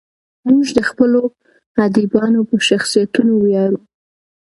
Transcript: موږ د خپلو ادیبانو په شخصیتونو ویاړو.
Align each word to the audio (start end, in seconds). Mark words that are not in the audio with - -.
موږ 0.49 0.67
د 0.77 0.79
خپلو 0.89 1.21
ادیبانو 1.85 2.39
په 2.49 2.55
شخصیتونو 2.67 3.33
ویاړو. 3.43 3.79